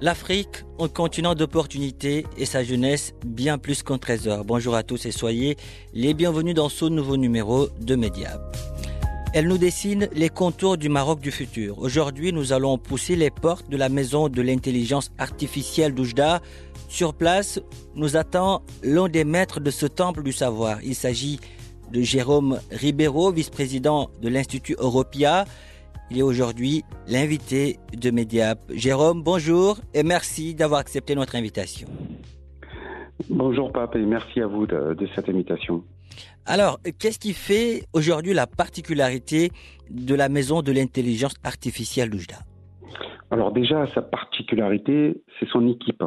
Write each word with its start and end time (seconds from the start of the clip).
L'Afrique, 0.00 0.64
un 0.78 0.86
continent 0.86 1.34
d'opportunités 1.34 2.24
et 2.36 2.46
sa 2.46 2.62
jeunesse 2.62 3.14
bien 3.26 3.58
plus 3.58 3.82
qu'un 3.82 3.98
trésor. 3.98 4.44
Bonjour 4.44 4.76
à 4.76 4.84
tous 4.84 5.06
et 5.06 5.10
soyez 5.10 5.56
les 5.92 6.14
bienvenus 6.14 6.54
dans 6.54 6.68
ce 6.68 6.84
nouveau 6.84 7.16
numéro 7.16 7.66
de 7.80 7.96
Mediap. 7.96 8.56
Elle 9.34 9.48
nous 9.48 9.58
dessine 9.58 10.08
les 10.12 10.28
contours 10.28 10.76
du 10.76 10.88
Maroc 10.88 11.18
du 11.18 11.32
futur. 11.32 11.80
Aujourd'hui, 11.80 12.32
nous 12.32 12.52
allons 12.52 12.78
pousser 12.78 13.16
les 13.16 13.30
portes 13.30 13.68
de 13.70 13.76
la 13.76 13.88
maison 13.88 14.28
de 14.28 14.40
l'intelligence 14.40 15.10
artificielle 15.18 15.94
d'Oujda. 15.94 16.42
Sur 16.88 17.12
place, 17.12 17.58
nous 17.96 18.16
attend 18.16 18.62
l'un 18.84 19.08
des 19.08 19.24
maîtres 19.24 19.58
de 19.58 19.72
ce 19.72 19.86
temple 19.86 20.22
du 20.22 20.32
savoir. 20.32 20.78
Il 20.84 20.94
s'agit 20.94 21.40
de 21.90 22.02
Jérôme 22.02 22.60
Ribeiro, 22.70 23.32
vice-président 23.32 24.10
de 24.22 24.28
l'Institut 24.28 24.76
Europia. 24.78 25.44
Il 26.10 26.18
est 26.18 26.22
aujourd'hui 26.22 26.84
l'invité 27.06 27.76
de 27.92 28.10
Mediap. 28.10 28.58
Jérôme, 28.70 29.22
bonjour 29.22 29.76
et 29.92 30.02
merci 30.02 30.54
d'avoir 30.54 30.80
accepté 30.80 31.14
notre 31.14 31.36
invitation. 31.36 31.86
Bonjour 33.28 33.70
Pape 33.72 33.96
et 33.96 34.00
merci 34.00 34.40
à 34.40 34.46
vous 34.46 34.66
de, 34.66 34.94
de 34.94 35.06
cette 35.14 35.28
invitation. 35.28 35.84
Alors, 36.46 36.78
qu'est-ce 36.98 37.18
qui 37.18 37.34
fait 37.34 37.82
aujourd'hui 37.92 38.32
la 38.32 38.46
particularité 38.46 39.50
de 39.90 40.14
la 40.14 40.30
maison 40.30 40.62
de 40.62 40.72
l'intelligence 40.72 41.34
artificielle 41.44 42.08
d'Oujda? 42.08 42.36
Alors 43.30 43.52
déjà, 43.52 43.86
sa 43.88 44.00
particularité, 44.00 45.22
c'est 45.38 45.48
son 45.50 45.68
équipe. 45.68 46.02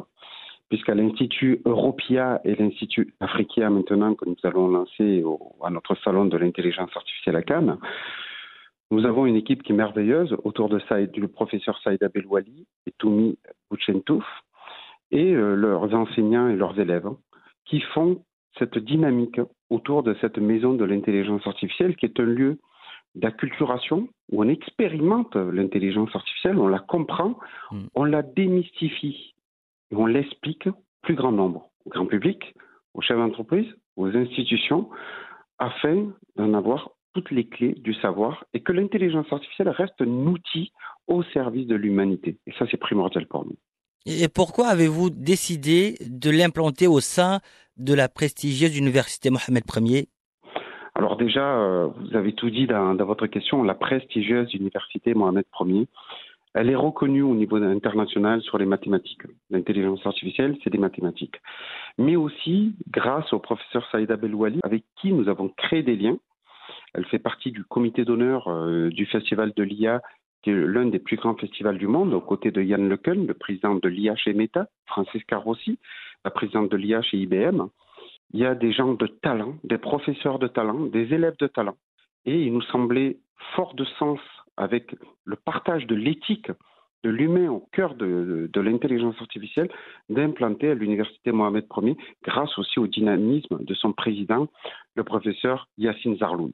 Puisqu'à 0.69 0.95
l'Institut 0.95 1.61
Europia 1.65 2.41
et 2.43 2.55
l'Institut 2.55 3.13
Africa 3.19 3.69
maintenant 3.69 4.15
que 4.15 4.25
nous 4.27 4.37
allons 4.43 4.67
lancer 4.67 5.21
au, 5.21 5.53
à 5.63 5.69
notre 5.69 5.95
salon 6.03 6.25
de 6.25 6.37
l'intelligence 6.37 6.89
artificielle 6.95 7.35
à 7.35 7.43
Cannes, 7.43 7.77
nous 8.91 9.05
avons 9.05 9.25
une 9.25 9.37
équipe 9.37 9.63
qui 9.63 9.71
est 9.71 9.75
merveilleuse 9.75 10.35
autour 10.43 10.69
de 10.69 10.79
Saïd, 10.87 11.11
du 11.11 11.27
professeur 11.27 11.79
Saïd 11.81 12.03
Abelwali 12.03 12.67
et 12.85 12.91
Toumi 12.97 13.39
Bouchentouf 13.69 14.25
et 15.11 15.33
euh, 15.33 15.55
leurs 15.55 15.93
enseignants 15.93 16.49
et 16.49 16.55
leurs 16.55 16.77
élèves 16.77 17.09
qui 17.65 17.79
font 17.79 18.23
cette 18.59 18.77
dynamique 18.77 19.39
autour 19.69 20.03
de 20.03 20.15
cette 20.19 20.37
maison 20.37 20.73
de 20.73 20.83
l'intelligence 20.83 21.47
artificielle 21.47 21.95
qui 21.95 22.05
est 22.05 22.19
un 22.19 22.25
lieu 22.25 22.59
d'acculturation 23.15 24.09
où 24.31 24.43
on 24.43 24.47
expérimente 24.47 25.35
l'intelligence 25.35 26.13
artificielle, 26.13 26.57
on 26.57 26.67
la 26.67 26.79
comprend, 26.79 27.39
mm. 27.71 27.79
on 27.95 28.03
la 28.03 28.21
démystifie 28.21 29.35
et 29.91 29.95
on 29.95 30.05
l'explique 30.05 30.67
plus 31.01 31.15
grand 31.15 31.31
nombre, 31.31 31.69
au 31.85 31.89
grand 31.89 32.05
public, 32.05 32.53
aux 32.93 33.01
chefs 33.01 33.17
d'entreprise, 33.17 33.67
aux 33.95 34.07
institutions, 34.15 34.89
afin 35.59 36.07
d'en 36.35 36.53
avoir 36.53 36.91
toutes 37.13 37.31
les 37.31 37.45
clés 37.45 37.73
du 37.73 37.93
savoir 37.95 38.45
et 38.53 38.61
que 38.61 38.71
l'intelligence 38.71 39.31
artificielle 39.31 39.69
reste 39.69 40.01
un 40.01 40.27
outil 40.27 40.71
au 41.07 41.23
service 41.23 41.67
de 41.67 41.75
l'humanité. 41.75 42.37
Et 42.47 42.53
ça, 42.57 42.65
c'est 42.69 42.77
primordial 42.77 43.25
pour 43.27 43.45
nous. 43.45 43.55
Et 44.05 44.27
pourquoi 44.27 44.67
avez-vous 44.67 45.09
décidé 45.09 45.95
de 46.09 46.31
l'implanter 46.31 46.87
au 46.87 46.99
sein 46.99 47.39
de 47.77 47.93
la 47.93 48.09
prestigieuse 48.09 48.77
université 48.77 49.29
Mohamed 49.29 49.63
Ier? 49.77 50.07
Alors 50.95 51.17
déjà, 51.17 51.45
euh, 51.45 51.87
vous 51.87 52.15
avez 52.15 52.33
tout 52.33 52.49
dit 52.49 52.67
dans, 52.67 52.95
dans, 52.95 53.05
votre 53.05 53.27
question, 53.27 53.63
la 53.63 53.75
prestigieuse 53.75 54.53
université 54.53 55.13
Mohamed 55.13 55.45
Ier, 55.59 55.87
elle 56.53 56.69
est 56.69 56.75
reconnue 56.75 57.21
au 57.21 57.33
niveau 57.33 57.57
international 57.57 58.41
sur 58.41 58.57
les 58.57 58.65
mathématiques. 58.65 59.21
L'intelligence 59.49 60.05
artificielle, 60.05 60.57
c'est 60.63 60.69
des 60.69 60.77
mathématiques. 60.77 61.39
Mais 61.97 62.15
aussi 62.15 62.75
grâce 62.89 63.31
au 63.31 63.39
professeur 63.39 63.87
Saïd 63.91 64.11
Abelwali, 64.11 64.59
avec 64.63 64.83
qui 64.99 65.13
nous 65.13 65.29
avons 65.29 65.49
créé 65.49 65.81
des 65.81 65.95
liens. 65.95 66.17
Elle 66.93 67.05
fait 67.05 67.19
partie 67.19 67.51
du 67.51 67.63
comité 67.63 68.05
d'honneur 68.05 68.47
euh, 68.47 68.89
du 68.89 69.05
Festival 69.05 69.53
de 69.55 69.63
l'IA 69.63 70.01
qui 70.41 70.49
est 70.49 70.53
l'un 70.55 70.87
des 70.87 70.99
plus 70.99 71.17
grands 71.17 71.35
festivals 71.35 71.77
du 71.77 71.87
monde, 71.87 72.13
aux 72.13 72.21
côtés 72.21 72.51
de 72.51 72.61
Yann 72.61 72.89
LeCun, 72.89 73.25
le 73.25 73.33
président 73.33 73.75
de 73.75 73.87
l'IA 73.87 74.15
chez 74.15 74.33
Meta, 74.33 74.67
Francesca 74.87 75.37
Rossi, 75.37 75.77
la 76.25 76.31
présidente 76.31 76.71
de 76.71 76.77
l'IA 76.77 77.01
chez 77.03 77.17
IBM. 77.17 77.67
Il 78.33 78.39
y 78.39 78.45
a 78.45 78.55
des 78.55 78.71
gens 78.71 78.93
de 78.93 79.07
talent, 79.07 79.55
des 79.63 79.77
professeurs 79.77 80.39
de 80.39 80.47
talent, 80.47 80.87
des 80.87 81.13
élèves 81.13 81.37
de 81.37 81.47
talent. 81.47 81.77
Et 82.25 82.41
il 82.41 82.53
nous 82.53 82.61
semblait 82.63 83.17
fort 83.55 83.75
de 83.75 83.85
sens 83.99 84.19
avec 84.57 84.95
le 85.25 85.35
partage 85.35 85.85
de 85.85 85.95
l'éthique 85.95 86.51
de 87.03 87.09
l'humain 87.09 87.49
au 87.49 87.67
cœur 87.71 87.95
de, 87.95 88.49
l'intelligence 88.55 89.15
artificielle, 89.19 89.69
d'implanter 90.09 90.69
à 90.69 90.75
l'université 90.75 91.31
Mohamed 91.31 91.65
Ier, 91.77 91.97
grâce 92.23 92.57
aussi 92.59 92.79
au 92.79 92.87
dynamisme 92.87 93.63
de 93.63 93.73
son 93.73 93.91
président, 93.91 94.47
le 94.95 95.03
professeur 95.03 95.67
Yassine 95.77 96.17
Zarloul. 96.17 96.51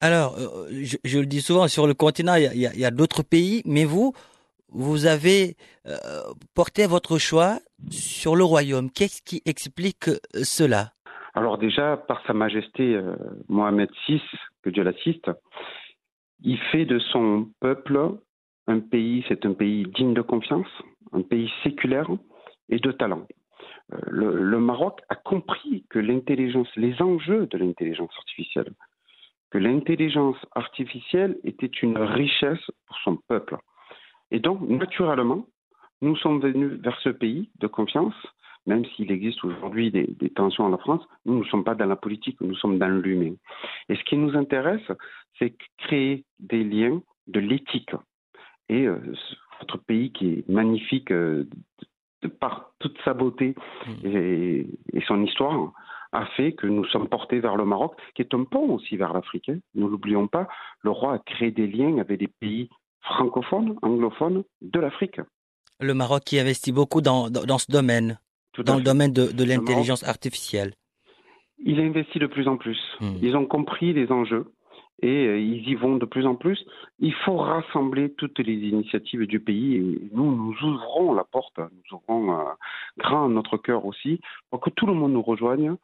Alors, 0.00 0.36
je, 0.70 0.96
je, 1.04 1.18
le 1.18 1.26
dis 1.26 1.40
souvent, 1.40 1.68
sur 1.68 1.86
le 1.86 1.94
continent, 1.94 2.34
il 2.34 2.60
y 2.60 2.84
a, 2.84 2.90
d'autres 2.90 3.22
pays, 3.22 3.62
mais 3.64 3.84
vous, 3.84 4.12
vous 4.68 5.06
avez 5.06 5.56
euh, 5.86 5.94
porté 6.54 6.86
votre 6.86 7.18
choix 7.18 7.58
sur 7.90 8.36
le 8.36 8.44
royaume. 8.44 8.90
Qu'est-ce 8.90 9.22
qui 9.22 9.40
explique 9.46 10.10
cela? 10.42 10.92
Alors 11.34 11.58
déjà, 11.58 11.96
par 11.96 12.22
Sa 12.26 12.32
Majesté 12.32 12.94
euh, 12.94 13.16
Mohamed 13.48 13.90
VI, 14.06 14.20
que 14.62 14.70
Dieu 14.70 14.82
l'assiste, 14.82 15.30
il 16.42 16.58
fait 16.70 16.84
de 16.84 16.98
son 16.98 17.48
peuple 17.60 18.18
un 18.66 18.80
pays, 18.80 19.24
c'est 19.28 19.44
un 19.44 19.52
pays 19.52 19.84
digne 19.94 20.14
de 20.14 20.22
confiance, 20.22 20.68
un 21.12 21.22
pays 21.22 21.50
séculaire 21.62 22.08
et 22.68 22.78
de 22.78 22.92
talent. 22.92 23.26
Euh, 23.92 23.98
le, 24.06 24.42
le 24.42 24.58
Maroc 24.58 25.00
a 25.08 25.16
compris 25.16 25.84
que 25.90 25.98
l'intelligence, 25.98 26.68
les 26.76 27.00
enjeux 27.02 27.46
de 27.46 27.58
l'intelligence 27.58 28.12
artificielle, 28.16 28.72
que 29.54 29.58
l'intelligence 29.58 30.36
artificielle 30.56 31.38
était 31.44 31.68
une 31.68 31.96
richesse 31.96 32.72
pour 32.88 32.96
son 33.04 33.16
peuple. 33.28 33.56
Et 34.32 34.40
donc, 34.40 34.60
naturellement, 34.68 35.46
nous 36.02 36.16
sommes 36.16 36.40
venus 36.40 36.72
vers 36.80 36.98
ce 37.02 37.10
pays 37.10 37.50
de 37.60 37.68
confiance, 37.68 38.16
même 38.66 38.84
s'il 38.84 39.12
existe 39.12 39.44
aujourd'hui 39.44 39.92
des, 39.92 40.08
des, 40.08 40.28
tensions 40.28 40.64
en 40.64 40.70
la 40.70 40.78
France, 40.78 41.04
nous 41.24 41.38
ne 41.38 41.44
sommes 41.44 41.62
pas 41.62 41.76
dans 41.76 41.86
la 41.86 41.94
politique, 41.94 42.40
nous 42.40 42.56
sommes 42.56 42.80
dans 42.80 42.88
l'humain. 42.88 43.36
Et 43.88 43.94
ce 43.94 44.02
qui 44.02 44.16
nous 44.16 44.36
intéresse, 44.36 44.90
c'est 45.38 45.54
créer 45.78 46.24
des 46.40 46.64
liens 46.64 47.00
de 47.28 47.38
l'éthique. 47.38 47.94
Et 48.68 48.88
euh, 48.88 48.98
votre 49.60 49.78
pays 49.78 50.10
qui 50.10 50.32
est 50.32 50.48
magnifique 50.48 51.12
euh, 51.12 51.48
de 52.22 52.28
par 52.28 52.72
toute 52.80 52.98
sa 53.04 53.14
beauté 53.14 53.54
et, 54.02 54.66
et 54.92 55.00
son 55.06 55.22
histoire, 55.22 55.72
a 56.14 56.26
fait 56.36 56.52
que 56.52 56.66
nous 56.66 56.84
sommes 56.86 57.08
portés 57.08 57.40
vers 57.40 57.56
le 57.56 57.64
Maroc, 57.64 57.94
qui 58.14 58.22
est 58.22 58.34
un 58.34 58.44
pont 58.44 58.72
aussi 58.74 58.96
vers 58.96 59.12
l'Afrique. 59.12 59.48
Hein. 59.48 59.58
Ne 59.74 59.86
l'oublions 59.86 60.28
pas, 60.28 60.48
le 60.82 60.90
roi 60.90 61.14
a 61.14 61.18
créé 61.18 61.50
des 61.50 61.66
liens 61.66 61.98
avec 61.98 62.20
des 62.20 62.28
pays 62.28 62.70
francophones, 63.02 63.76
anglophones 63.82 64.44
de 64.62 64.80
l'Afrique. 64.80 65.20
Le 65.80 65.92
Maroc 65.92 66.22
qui 66.24 66.38
investit 66.38 66.72
beaucoup 66.72 67.00
dans, 67.00 67.28
dans, 67.30 67.44
dans 67.44 67.58
ce 67.58 67.70
domaine, 67.70 68.18
Tout 68.52 68.62
dans 68.62 68.76
le 68.76 68.82
domaine 68.82 69.12
de, 69.12 69.32
de 69.32 69.44
l'intelligence 69.44 70.04
artificielle. 70.04 70.74
Il 71.58 71.80
investit 71.80 72.20
de 72.20 72.26
plus 72.26 72.46
en 72.46 72.56
plus. 72.56 72.78
Mmh. 73.00 73.14
Ils 73.20 73.36
ont 73.36 73.46
compris 73.46 73.92
les 73.92 74.10
enjeux 74.12 74.46
et 75.02 75.26
euh, 75.26 75.38
ils 75.40 75.68
y 75.68 75.74
vont 75.74 75.96
de 75.96 76.06
plus 76.06 76.26
en 76.26 76.36
plus. 76.36 76.64
Il 77.00 77.12
faut 77.24 77.36
rassembler 77.36 78.12
toutes 78.12 78.38
les 78.38 78.54
initiatives 78.54 79.26
du 79.26 79.40
pays 79.40 79.76
et 79.76 80.08
nous, 80.12 80.34
nous 80.36 80.54
ouvrons 80.62 81.12
la 81.12 81.24
porte, 81.24 81.58
nous 81.58 81.98
ouvrons 81.98 82.38
euh, 82.38 82.44
grand 82.98 83.28
notre 83.28 83.56
cœur 83.56 83.84
aussi 83.84 84.20
pour 84.50 84.60
que 84.60 84.70
tout 84.70 84.86
le 84.86 84.94
monde 84.94 85.12
nous 85.12 85.22
rejoigne 85.22 85.76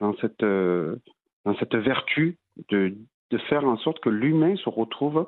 dans 0.00 0.14
cette, 0.20 0.42
euh, 0.42 0.96
dans 1.44 1.56
cette 1.58 1.74
vertu 1.74 2.38
de, 2.70 2.96
de 3.30 3.38
faire 3.48 3.64
en 3.64 3.76
sorte 3.78 4.00
que 4.00 4.08
l'humain 4.08 4.56
se 4.56 4.68
retrouve 4.68 5.26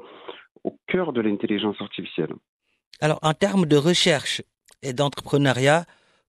au 0.64 0.76
cœur 0.86 1.12
de 1.12 1.20
l'intelligence 1.20 1.80
artificielle. 1.80 2.32
Alors, 3.00 3.18
en 3.22 3.32
termes 3.32 3.66
de 3.66 3.76
recherche 3.76 4.42
et 4.82 4.92
d'entrepreneuriat, 4.92 5.84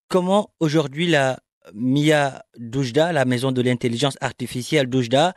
comment 0.07 0.49
aujourd'hui 0.59 1.07
la 1.07 1.37
Mia 1.73 2.41
Doujda, 2.57 3.13
la 3.13 3.25
maison 3.25 3.51
de 3.51 3.61
l'intelligence 3.61 4.17
artificielle 4.21 4.87
Doujda, 4.87 5.33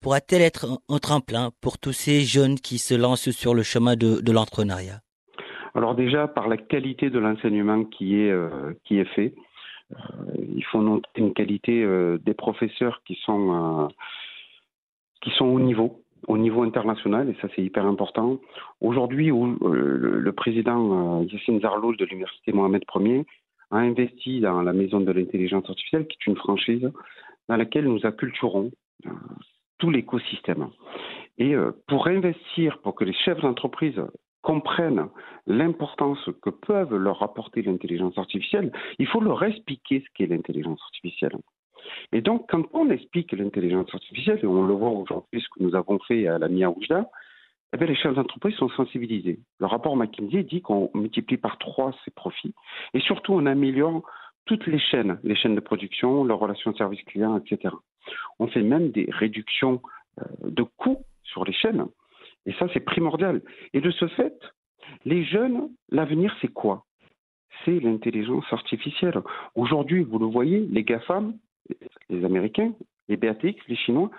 pourra-t-elle 0.00 0.42
être 0.42 0.80
un, 0.88 0.98
tremplin 0.98 1.50
pour 1.60 1.78
tous 1.78 1.92
ces 1.92 2.20
jeunes 2.20 2.56
qui 2.56 2.78
se 2.78 2.94
lancent 2.94 3.30
sur 3.30 3.54
le 3.54 3.62
chemin 3.62 3.96
de, 3.96 4.32
l'entrepreneuriat? 4.32 5.00
Alors 5.74 5.94
déjà, 5.94 6.26
par 6.26 6.48
la 6.48 6.56
qualité 6.56 7.10
de 7.10 7.18
l'enseignement 7.18 7.84
qui 7.84 8.20
est, 8.20 8.30
euh, 8.30 8.72
qui 8.84 8.98
est 8.98 9.12
fait, 9.14 9.34
il 10.36 10.64
faut 10.64 10.82
noter 10.82 11.08
une 11.16 11.32
qualité 11.32 11.82
euh, 11.82 12.18
des 12.18 12.34
professeurs 12.34 13.02
qui 13.04 13.14
sont, 13.24 13.88
qui 15.22 15.30
sont 15.30 15.46
au 15.46 15.60
niveau, 15.60 16.02
au 16.26 16.38
niveau 16.38 16.62
international, 16.62 17.30
et 17.30 17.36
ça 17.40 17.48
c'est 17.54 17.62
hyper 17.62 17.86
important. 17.86 18.38
Aujourd'hui, 18.80 19.28
le, 19.28 20.32
président 20.32 21.22
Yassine 21.22 21.60
Zarloul 21.60 21.96
de 21.96 22.04
l'Université 22.04 22.52
Mohamed 22.52 22.84
Ier 22.94 23.24
a 23.70 23.78
investi 23.78 24.40
dans 24.40 24.62
la 24.62 24.72
Maison 24.72 25.00
de 25.00 25.12
l'intelligence 25.12 25.68
artificielle, 25.68 26.06
qui 26.06 26.16
est 26.20 26.30
une 26.30 26.36
franchise 26.36 26.90
dans 27.48 27.56
laquelle 27.56 27.86
nous 27.86 28.04
acculturons 28.04 28.70
euh, 29.06 29.10
tout 29.78 29.90
l'écosystème. 29.90 30.68
Et 31.38 31.54
euh, 31.54 31.72
pour 31.86 32.08
investir, 32.08 32.78
pour 32.78 32.94
que 32.94 33.04
les 33.04 33.12
chefs 33.12 33.40
d'entreprise 33.40 34.00
comprennent 34.48 35.08
l'importance 35.46 36.30
que 36.40 36.48
peuvent 36.48 36.96
leur 36.96 37.22
apporter 37.22 37.60
l'intelligence 37.60 38.16
artificielle, 38.16 38.72
il 38.98 39.06
faut 39.06 39.20
leur 39.20 39.44
expliquer 39.44 40.00
ce 40.00 40.06
qu'est 40.14 40.26
l'intelligence 40.26 40.80
artificielle. 40.84 41.36
Et 42.12 42.22
donc, 42.22 42.46
quand 42.48 42.64
on 42.72 42.88
explique 42.88 43.32
l'intelligence 43.32 43.94
artificielle, 43.94 44.40
et 44.42 44.46
on 44.46 44.66
le 44.66 44.72
voit 44.72 44.88
aujourd'hui, 44.88 45.42
ce 45.42 45.48
que 45.50 45.62
nous 45.62 45.74
avons 45.74 45.98
fait 45.98 46.26
à 46.26 46.38
la 46.38 46.48
MIA 46.48 46.70
Oujda, 46.70 47.10
eh 47.74 47.84
les 47.84 47.94
chefs 47.94 48.14
d'entreprise 48.14 48.54
sont 48.54 48.70
sensibilisés. 48.70 49.38
Le 49.58 49.66
rapport 49.66 49.94
McKinsey 49.98 50.44
dit 50.44 50.62
qu'on 50.62 50.90
multiplie 50.94 51.36
par 51.36 51.58
trois 51.58 51.92
ses 52.06 52.10
profits 52.10 52.54
et 52.94 53.00
surtout 53.00 53.34
on 53.34 53.44
améliore 53.44 54.00
toutes 54.46 54.66
les 54.66 54.78
chaînes, 54.78 55.20
les 55.24 55.36
chaînes 55.36 55.56
de 55.56 55.60
production, 55.60 56.24
leurs 56.24 56.38
relations 56.38 56.74
service 56.74 57.02
client, 57.02 57.36
etc. 57.36 57.74
On 58.38 58.46
fait 58.46 58.62
même 58.62 58.92
des 58.92 59.10
réductions 59.10 59.82
euh, 60.22 60.24
de 60.44 60.62
coûts 60.62 61.04
sur 61.22 61.44
les 61.44 61.52
chaînes 61.52 61.84
et 62.48 62.52
ça 62.54 62.66
c'est 62.72 62.80
primordial. 62.80 63.42
Et 63.74 63.80
de 63.80 63.90
ce 63.90 64.08
fait, 64.08 64.36
les 65.04 65.22
jeunes, 65.24 65.68
l'avenir 65.90 66.34
c'est 66.40 66.52
quoi? 66.52 66.84
C'est 67.64 67.78
l'intelligence 67.78 68.46
artificielle. 68.50 69.20
Aujourd'hui, 69.54 70.02
vous 70.02 70.18
le 70.18 70.26
voyez, 70.26 70.60
les 70.70 70.82
GAFAM, 70.82 71.34
les 72.08 72.24
Américains, 72.24 72.72
les 73.08 73.16
BATX, 73.16 73.56
les 73.68 73.76
Chinois 73.76 74.10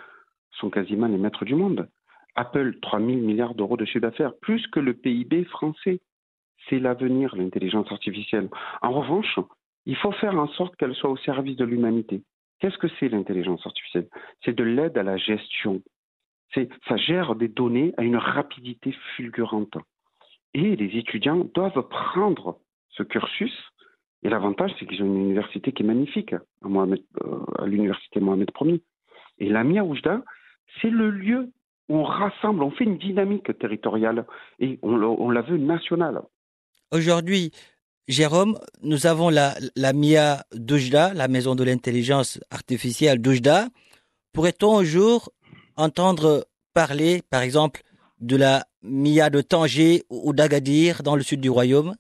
sont 0.51 0.69
quasiment 0.69 1.07
les 1.07 1.17
maîtres 1.17 1.45
du 1.45 1.55
monde. 1.55 1.89
Apple, 2.35 2.77
3 2.81 2.99
000 2.99 3.11
milliards 3.19 3.55
d'euros 3.55 3.77
de 3.77 3.85
chiffre 3.85 4.01
d'affaires, 4.01 4.33
plus 4.41 4.65
que 4.67 4.79
le 4.79 4.93
PIB 4.93 5.45
français. 5.45 5.99
C'est 6.69 6.79
l'avenir, 6.79 7.35
l'intelligence 7.35 7.91
artificielle. 7.91 8.49
En 8.81 8.91
revanche, 8.91 9.39
il 9.85 9.95
faut 9.95 10.11
faire 10.11 10.37
en 10.37 10.47
sorte 10.49 10.75
qu'elle 10.75 10.93
soit 10.93 11.09
au 11.09 11.17
service 11.17 11.55
de 11.55 11.65
l'humanité. 11.65 12.21
Qu'est-ce 12.59 12.77
que 12.77 12.89
c'est 12.99 13.09
l'intelligence 13.09 13.65
artificielle? 13.65 14.07
C'est 14.43 14.55
de 14.55 14.63
l'aide 14.63 14.97
à 14.97 15.03
la 15.03 15.17
gestion. 15.17 15.81
Ça 16.53 16.97
gère 16.97 17.35
des 17.35 17.47
données 17.47 17.93
à 17.97 18.03
une 18.03 18.17
rapidité 18.17 18.95
fulgurante. 19.15 19.77
Et 20.53 20.75
les 20.75 20.97
étudiants 20.97 21.45
doivent 21.53 21.87
prendre 21.89 22.59
ce 22.89 23.03
cursus. 23.03 23.53
Et 24.23 24.29
l'avantage, 24.29 24.71
c'est 24.79 24.85
qu'ils 24.85 25.01
ont 25.03 25.05
une 25.05 25.25
université 25.25 25.71
qui 25.71 25.83
est 25.83 25.85
magnifique, 25.85 26.33
à, 26.33 26.67
euh, 26.67 27.65
l'université 27.65 28.19
Mohamed 28.19 28.49
Ier. 28.61 28.81
Et 29.37 29.47
la 29.47 29.63
Mia 29.63 29.83
Oujda, 29.83 30.23
c'est 30.81 30.89
le 30.89 31.09
lieu 31.09 31.51
on 31.89 32.03
rassemble, 32.03 32.63
on 32.63 32.71
fait 32.71 32.83
une 32.83 32.97
dynamique 32.97 33.57
territoriale 33.57 34.25
et 34.59 34.79
on, 34.83 35.29
la 35.31 35.41
veut 35.41 35.57
nationale. 35.57 36.21
Aujourd'hui, 36.91 37.51
Jérôme, 38.07 38.59
nous 38.83 39.07
avons 39.07 39.29
la, 39.29 39.55
la 39.75 39.93
MIA 39.93 40.43
Doujda, 40.53 41.13
la 41.13 41.27
maison 41.27 41.55
de 41.55 41.63
l'intelligence 41.63 42.39
artificielle 42.51 43.19
Doujda. 43.19 43.69
Pourrait-on 44.33 44.79
un 44.79 44.83
jour 44.83 45.31
entendre 45.79 46.45
parler, 46.73 47.21
par 47.31 47.41
exemple, 47.41 47.81
de 48.19 48.35
la 48.35 48.65
MIA 48.83 49.29
de 49.29 49.41
Tanger 49.41 50.03
ou 50.09 50.33
d'Agadir 50.33 51.03
dans 51.03 51.15
le 51.15 51.21
sud 51.23 51.41
du 51.41 51.49
royaume? 51.49 51.93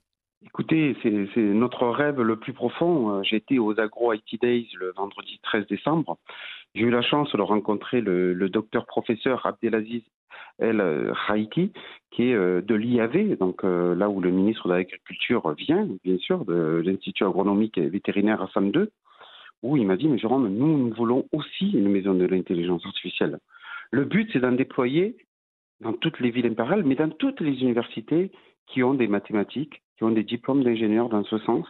Écoutez, 0.45 0.95
c'est 1.03 1.41
notre 1.41 1.87
rêve 1.87 2.21
le 2.21 2.37
plus 2.37 2.53
profond. 2.53 3.23
J'étais 3.23 3.57
aux 3.57 3.79
Agro 3.79 4.13
IT 4.13 4.41
Days 4.41 4.67
le 4.77 4.93
vendredi 4.95 5.39
13 5.43 5.67
décembre 5.67 6.17
j'ai 6.75 6.83
eu 6.83 6.89
la 6.89 7.01
chance 7.01 7.31
de 7.31 7.41
rencontrer 7.41 8.01
le, 8.01 8.49
docteur 8.49 8.85
professeur 8.85 9.45
Abdelaziz 9.45 10.03
El 10.59 10.81
Haïki, 11.27 11.71
qui 12.11 12.29
est 12.29 12.33
euh, 12.33 12.61
de 12.61 12.75
l'IAV, 12.75 13.37
donc 13.37 13.63
euh, 13.63 13.95
là 13.95 14.09
où 14.09 14.19
le 14.19 14.29
ministre 14.29 14.67
de 14.67 14.73
l'Agriculture 14.73 15.53
vient, 15.53 15.87
bien 16.03 16.17
sûr, 16.17 16.43
de 16.45 16.81
l'Institut 16.85 17.23
agronomique 17.23 17.77
et 17.77 17.87
vétérinaire 17.87 18.41
à 18.41 18.61
2, 18.61 18.91
où 19.63 19.77
il 19.77 19.87
m'a 19.87 19.95
dit, 19.95 20.07
mais 20.07 20.17
Jérôme, 20.17 20.49
nous, 20.49 20.77
nous 20.77 20.93
voulons 20.93 21.25
aussi 21.31 21.71
une 21.71 21.89
maison 21.89 22.13
de 22.13 22.25
l'intelligence 22.25 22.85
artificielle. 22.85 23.39
Le 23.91 24.05
but, 24.05 24.29
c'est 24.31 24.39
d'en 24.39 24.51
déployer 24.51 25.17
dans 25.81 25.93
toutes 25.93 26.19
les 26.19 26.29
villes 26.29 26.47
impériales, 26.47 26.83
mais 26.83 26.95
dans 26.95 27.09
toutes 27.09 27.41
les 27.41 27.61
universités 27.61 28.31
qui 28.67 28.83
ont 28.83 28.93
des 28.93 29.07
mathématiques, 29.07 29.81
qui 29.97 30.03
ont 30.03 30.11
des 30.11 30.23
diplômes 30.23 30.63
d'ingénieurs 30.63 31.09
dans 31.09 31.23
ce 31.23 31.37
sens, 31.39 31.65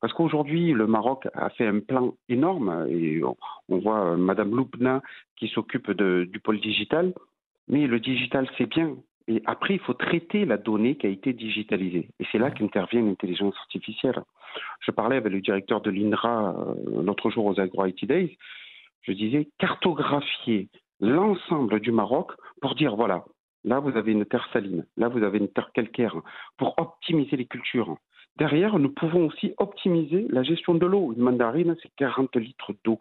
parce 0.00 0.12
qu'aujourd'hui, 0.12 0.72
le 0.72 0.86
Maroc 0.86 1.26
a 1.34 1.50
fait 1.50 1.66
un 1.66 1.80
plan 1.80 2.14
énorme 2.28 2.86
et 2.90 3.22
on, 3.24 3.78
voit 3.78 4.12
euh, 4.12 4.16
Madame 4.16 4.54
Loubna 4.54 5.02
qui 5.36 5.48
s'occupe 5.48 5.90
du 5.90 6.40
pôle 6.40 6.60
digital, 6.60 7.14
mais 7.68 7.86
le 7.86 8.00
digital, 8.00 8.48
c'est 8.58 8.66
bien. 8.66 8.96
Et 9.26 9.42
après, 9.46 9.74
il 9.74 9.80
faut 9.80 9.94
traiter 9.94 10.44
la 10.44 10.58
donnée 10.58 10.96
qui 10.96 11.06
a 11.06 11.10
été 11.10 11.32
digitalisée. 11.32 12.10
Et 12.20 12.26
c'est 12.30 12.38
là 12.38 12.50
qu'intervient 12.50 13.00
l'intelligence 13.00 13.54
artificielle. 13.56 14.22
Je 14.80 14.90
parlais 14.90 15.16
avec 15.16 15.32
le 15.32 15.40
directeur 15.40 15.80
de 15.80 15.90
l'INRA 15.90 16.54
euh, 16.54 17.02
l'autre 17.02 17.30
jour 17.30 17.46
aux 17.46 17.58
Agro 17.58 17.86
IT 17.86 18.04
Days. 18.04 18.36
Je 19.02 19.12
disais 19.12 19.48
cartographier 19.58 20.68
l'ensemble 21.00 21.80
du 21.80 21.92
Maroc 21.92 22.32
pour 22.60 22.74
dire 22.74 22.96
voilà, 22.96 23.24
là 23.64 23.80
vous 23.80 23.96
avez 23.96 24.12
une 24.12 24.24
terre 24.24 24.48
saline, 24.52 24.86
là 24.96 25.08
vous 25.08 25.22
avez 25.22 25.38
une 25.38 25.52
terre 25.52 25.72
calcaire, 25.72 26.16
pour 26.56 26.74
optimiser 26.78 27.36
les 27.36 27.46
cultures. 27.46 27.96
Derrière, 28.36 28.78
nous 28.78 28.90
pouvons 28.90 29.26
aussi 29.26 29.54
optimiser 29.58 30.26
la 30.28 30.42
gestion 30.42 30.74
de 30.74 30.86
l'eau. 30.86 31.12
Une 31.12 31.22
mandarine, 31.22 31.76
c'est 31.82 31.92
40 31.96 32.34
litres 32.36 32.72
d'eau. 32.84 32.98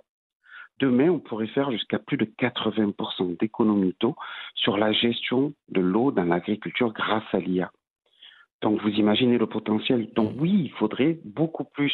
Demain, 0.80 1.10
on 1.10 1.20
pourrait 1.20 1.48
faire 1.48 1.72
jusqu'à 1.72 2.00
plus 2.00 2.18
de 2.18 2.26
80% 2.26 3.38
d'économie 3.40 3.96
d'eau 4.00 4.16
sur 4.56 4.78
la 4.78 4.92
gestion 4.92 5.54
de 5.70 5.82
l'eau 5.82 6.12
dans 6.12 6.26
l'agriculture 6.26 6.94
grâce 6.94 7.24
à 7.32 7.40
l'IA. 7.40 7.72
Donc, 8.62 8.82
vous 8.82 8.90
imaginez 8.90 9.38
le 9.38 9.48
potentiel. 9.48 10.12
Donc, 10.14 10.34
oui, 10.40 10.52
il 10.66 10.72
faudrait 10.72 11.20
beaucoup 11.26 11.66
plus 11.66 11.94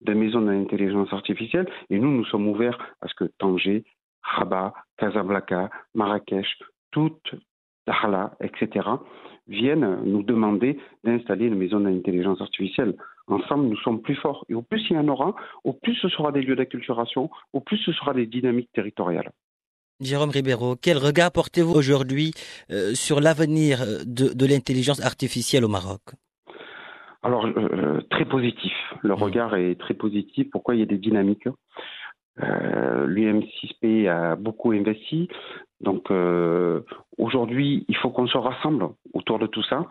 de 0.00 0.14
maisons 0.14 0.40
d'intelligence 0.40 1.12
artificielle. 1.12 1.68
Et 1.90 1.98
nous, 1.98 2.10
nous 2.10 2.24
sommes 2.24 2.48
ouverts 2.48 2.78
à 3.00 3.08
ce 3.08 3.14
que 3.14 3.24
Tanger, 3.24 3.84
Rabat, 4.22 4.72
Casablanca, 4.96 5.70
Marrakech, 5.94 6.46
toutes, 6.90 7.34
Dakhla, 7.86 8.32
etc., 8.40 8.86
viennent 9.48 10.02
nous 10.04 10.22
demander 10.22 10.78
d'installer 11.04 11.46
une 11.46 11.56
maison 11.56 11.80
d'intelligence 11.80 12.40
artificielle. 12.40 12.96
Ensemble, 13.26 13.66
nous 13.66 13.76
sommes 13.78 14.00
plus 14.00 14.16
forts. 14.16 14.44
Et 14.48 14.54
au 14.54 14.62
plus 14.62 14.84
il 14.90 14.96
y 14.96 14.98
en 14.98 15.08
aura, 15.08 15.34
au 15.64 15.72
plus 15.72 15.94
ce 15.96 16.08
sera 16.08 16.32
des 16.32 16.42
lieux 16.42 16.56
d'acculturation, 16.56 17.30
au 17.52 17.60
plus 17.60 17.78
ce 17.78 17.92
sera 17.92 18.14
des 18.14 18.26
dynamiques 18.26 18.70
territoriales. 18.72 19.30
Jérôme 20.00 20.30
Ribeiro, 20.30 20.76
quel 20.80 20.96
regard 20.96 21.30
portez-vous 21.30 21.74
aujourd'hui 21.74 22.32
euh, 22.70 22.94
sur 22.94 23.20
l'avenir 23.20 23.82
euh, 23.82 23.98
de, 24.06 24.46
l'intelligence 24.46 25.04
artificielle 25.04 25.64
au 25.64 25.68
Maroc? 25.68 26.00
Alors, 27.22 27.44
euh, 27.44 28.00
très 28.10 28.24
positif. 28.24 28.72
Le 29.02 29.10
mmh. 29.10 29.22
regard 29.22 29.54
est 29.56 29.78
très 29.78 29.92
positif. 29.92 30.48
Pourquoi 30.50 30.74
il 30.74 30.80
y 30.80 30.82
a 30.82 30.86
des 30.86 30.96
dynamiques? 30.96 31.48
Euh, 32.42 33.06
L'UM6P 33.06 34.08
a 34.08 34.36
beaucoup 34.36 34.72
investi. 34.72 35.28
Donc 35.80 36.10
euh, 36.10 36.80
aujourd'hui, 37.18 37.84
il 37.88 37.96
faut 37.96 38.10
qu'on 38.10 38.26
se 38.26 38.38
rassemble 38.38 38.88
autour 39.12 39.38
de 39.38 39.46
tout 39.46 39.62
ça. 39.62 39.86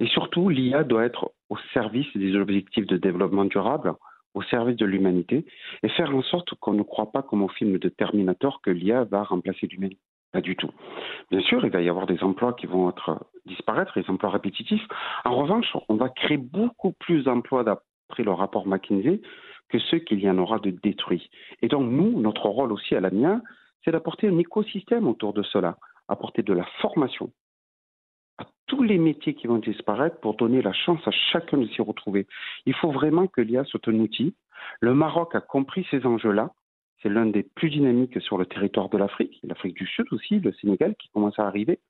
Et 0.00 0.06
surtout, 0.06 0.48
l'IA 0.48 0.82
doit 0.84 1.04
être 1.04 1.32
au 1.50 1.56
service 1.72 2.06
des 2.16 2.34
objectifs 2.34 2.86
de 2.86 2.96
développement 2.96 3.44
durable, 3.44 3.94
au 4.34 4.42
service 4.42 4.76
de 4.76 4.86
l'humanité, 4.86 5.46
et 5.82 5.88
faire 5.90 6.14
en 6.14 6.22
sorte 6.22 6.54
qu'on 6.54 6.72
ne 6.72 6.82
croit 6.82 7.12
pas 7.12 7.22
comme 7.22 7.42
au 7.42 7.48
film 7.48 7.78
de 7.78 7.88
Terminator 7.88 8.60
que 8.60 8.70
l'IA 8.70 9.04
va 9.04 9.22
remplacer 9.22 9.68
l'humanité. 9.68 10.00
Pas 10.32 10.40
du 10.40 10.56
tout. 10.56 10.70
Bien 11.30 11.40
sûr, 11.42 11.64
il 11.64 11.70
va 11.70 11.80
y 11.80 11.88
avoir 11.88 12.06
des 12.06 12.20
emplois 12.24 12.54
qui 12.54 12.66
vont 12.66 12.92
disparaître, 13.46 14.00
des 14.00 14.10
emplois 14.10 14.30
répétitifs. 14.30 14.82
En 15.24 15.36
revanche, 15.36 15.76
on 15.88 15.94
va 15.94 16.08
créer 16.08 16.38
beaucoup 16.38 16.92
plus 16.92 17.22
d'emplois 17.22 17.62
d'après 17.62 18.24
le 18.24 18.32
rapport 18.32 18.66
McKinsey 18.66 19.20
que 19.74 19.80
ceux 19.90 19.98
qu'il 19.98 20.20
y 20.20 20.30
en 20.30 20.38
aura 20.38 20.60
de 20.60 20.70
détruits. 20.70 21.28
Et 21.60 21.66
donc, 21.66 21.90
nous, 21.90 22.20
notre 22.20 22.48
rôle 22.48 22.70
aussi 22.70 22.94
à 22.94 23.00
la 23.00 23.10
l'AMIA, 23.10 23.40
c'est 23.84 23.90
d'apporter 23.90 24.28
un 24.28 24.38
écosystème 24.38 25.08
autour 25.08 25.32
de 25.32 25.42
cela, 25.42 25.78
apporter 26.06 26.44
de 26.44 26.52
la 26.52 26.64
formation 26.80 27.32
à 28.38 28.46
tous 28.68 28.84
les 28.84 28.98
métiers 28.98 29.34
qui 29.34 29.48
vont 29.48 29.58
disparaître 29.58 30.20
pour 30.20 30.36
donner 30.36 30.62
la 30.62 30.72
chance 30.72 31.00
à 31.08 31.10
chacun 31.10 31.58
de 31.58 31.66
s'y 31.66 31.82
retrouver. 31.82 32.28
Il 32.66 32.74
faut 32.74 32.92
vraiment 32.92 33.26
que 33.26 33.40
l'IA 33.40 33.64
soit 33.64 33.88
un 33.88 33.98
outil. 33.98 34.36
Le 34.80 34.94
Maroc 34.94 35.34
a 35.34 35.40
compris 35.40 35.84
ces 35.90 36.06
enjeux-là. 36.06 36.52
C'est 37.02 37.08
l'un 37.08 37.26
des 37.26 37.42
plus 37.42 37.70
dynamiques 37.70 38.20
sur 38.22 38.38
le 38.38 38.46
territoire 38.46 38.90
de 38.90 38.96
l'Afrique, 38.96 39.40
l'Afrique 39.42 39.74
du 39.74 39.88
Sud 39.88 40.06
aussi, 40.12 40.38
le 40.38 40.52
Sénégal 40.52 40.94
qui 41.00 41.08
commence 41.08 41.36
à 41.40 41.48
arriver. 41.48 41.80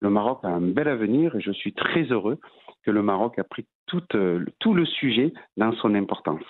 Le 0.00 0.10
Maroc 0.10 0.40
a 0.42 0.48
un 0.48 0.60
bel 0.60 0.88
avenir 0.88 1.34
et 1.36 1.40
je 1.40 1.52
suis 1.52 1.72
très 1.72 2.02
heureux 2.04 2.38
que 2.82 2.90
le 2.90 3.02
Maroc 3.02 3.38
a 3.38 3.44
pris 3.44 3.64
euh, 4.14 4.44
tout 4.58 4.74
le 4.74 4.84
sujet 4.84 5.32
dans 5.56 5.72
son 5.72 5.94
importance. 5.94 6.44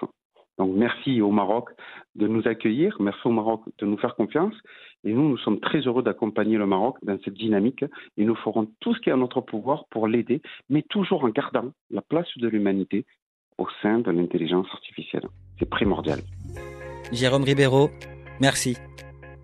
Donc 0.58 0.72
merci 0.74 1.20
au 1.20 1.30
Maroc 1.30 1.70
de 2.14 2.28
nous 2.28 2.46
accueillir, 2.46 2.96
merci 3.00 3.20
au 3.24 3.30
Maroc 3.30 3.62
de 3.78 3.86
nous 3.86 3.98
faire 3.98 4.14
confiance. 4.14 4.54
Et 5.04 5.12
nous, 5.12 5.28
nous 5.28 5.38
sommes 5.38 5.60
très 5.60 5.80
heureux 5.80 6.02
d'accompagner 6.02 6.56
le 6.56 6.66
Maroc 6.66 6.96
dans 7.02 7.18
cette 7.24 7.34
dynamique 7.34 7.84
et 8.16 8.24
nous 8.24 8.36
ferons 8.36 8.68
tout 8.80 8.94
ce 8.94 9.00
qui 9.00 9.10
est 9.10 9.12
à 9.12 9.16
notre 9.16 9.40
pouvoir 9.40 9.84
pour 9.90 10.08
l'aider, 10.08 10.40
mais 10.70 10.82
toujours 10.82 11.24
en 11.24 11.28
gardant 11.28 11.72
la 11.90 12.00
place 12.00 12.28
de 12.36 12.48
l'humanité 12.48 13.04
au 13.58 13.66
sein 13.82 13.98
de 13.98 14.10
l'intelligence 14.10 14.66
artificielle. 14.72 15.28
C'est 15.58 15.68
primordial. 15.68 16.20
Jérôme 17.12 17.44
Ribeiro, 17.44 17.90
merci. 18.40 18.76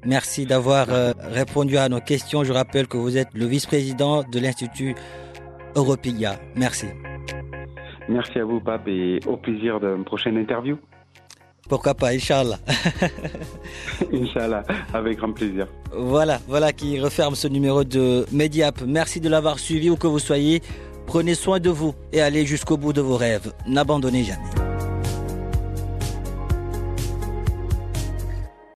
Merci 0.06 0.46
d'avoir 0.46 0.90
euh, 0.90 1.12
répondu 1.18 1.76
à 1.76 1.88
nos 1.88 2.00
questions. 2.00 2.42
Je 2.42 2.52
rappelle 2.52 2.88
que 2.88 2.96
vous 2.96 3.18
êtes 3.18 3.28
le 3.34 3.44
vice-président 3.44 4.22
de 4.22 4.38
l'Institut 4.40 4.94
Europia. 5.76 6.32
Merci. 6.56 6.86
Merci 8.08 8.38
à 8.38 8.44
vous, 8.44 8.60
Pape, 8.60 8.88
et 8.88 9.20
au 9.26 9.36
plaisir 9.36 9.78
d'une 9.78 10.04
prochaine 10.04 10.38
interview. 10.38 10.78
Pourquoi 11.70 11.94
pas, 11.94 12.08
Inch'Allah. 12.08 12.58
Inch'Allah, 14.12 14.64
avec 14.92 15.18
grand 15.18 15.32
plaisir. 15.32 15.68
Voilà, 15.96 16.40
voilà 16.48 16.72
qui 16.72 16.98
referme 16.98 17.36
ce 17.36 17.46
numéro 17.46 17.84
de 17.84 18.26
Mediap. 18.32 18.82
Merci 18.84 19.20
de 19.20 19.28
l'avoir 19.28 19.60
suivi 19.60 19.88
où 19.88 19.94
que 19.94 20.08
vous 20.08 20.18
soyez. 20.18 20.62
Prenez 21.06 21.36
soin 21.36 21.60
de 21.60 21.70
vous 21.70 21.94
et 22.12 22.20
allez 22.20 22.44
jusqu'au 22.44 22.76
bout 22.76 22.92
de 22.92 23.00
vos 23.00 23.16
rêves. 23.16 23.52
N'abandonnez 23.68 24.24
jamais. 24.24 24.59